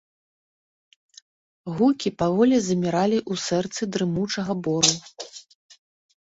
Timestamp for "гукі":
1.79-2.09